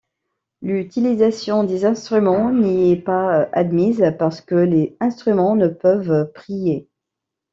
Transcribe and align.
L'utilisation 0.63 1.63
des 1.63 1.85
instruments 1.85 2.51
n'y 2.51 2.91
est 2.91 2.95
pas 3.03 3.47
admise 3.51 4.03
parce 4.17 4.41
que 4.41 4.55
les 4.55 4.97
instruments 4.99 5.55
ne 5.55 5.67
peuvent 5.67 6.31
prier. 6.33 6.89